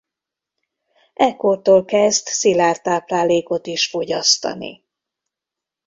[1.13, 4.85] Ekkortól kezd szilárd táplálékot is fogyasztani.